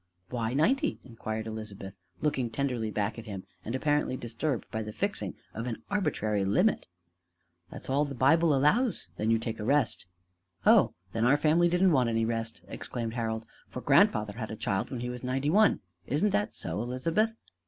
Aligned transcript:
"Why 0.31 0.55
ninety?" 0.55 0.99
inquired 1.03 1.45
Elizabeth, 1.45 1.95
looking 2.21 2.49
tenderly 2.49 2.89
back 2.89 3.19
at 3.19 3.27
him 3.27 3.43
and 3.63 3.75
apparently 3.75 4.17
disturbed 4.17 4.65
by 4.71 4.81
the 4.81 4.91
fixing 4.91 5.35
of 5.53 5.67
an 5.67 5.83
arbitrary 5.91 6.43
limit. 6.43 6.87
"That's 7.69 7.87
all 7.87 8.03
the 8.05 8.15
Bible 8.15 8.55
allows; 8.55 9.09
then 9.17 9.29
you 9.29 9.37
take 9.37 9.59
a 9.59 9.63
rest." 9.63 10.07
"Oh, 10.65 10.95
then 11.11 11.23
our 11.23 11.37
family 11.37 11.69
didn't 11.69 11.91
want 11.91 12.09
any 12.09 12.25
rest," 12.25 12.61
exclaimed 12.67 13.13
Harold; 13.13 13.45
"for 13.69 13.79
grandfather 13.79 14.33
had 14.39 14.49
a 14.49 14.55
child 14.55 14.89
when 14.89 15.01
he 15.01 15.09
was 15.11 15.23
ninety 15.23 15.51
one: 15.51 15.81
isn't 16.07 16.31
that 16.31 16.55
so, 16.55 16.81
Elizabeth?" 16.81 17.35